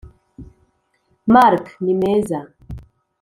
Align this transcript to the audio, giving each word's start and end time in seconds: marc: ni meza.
marc: 1.33 1.65
ni 1.83 1.93
meza. 2.01 2.39